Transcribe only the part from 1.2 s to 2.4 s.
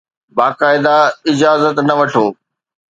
اجازت نه وٺو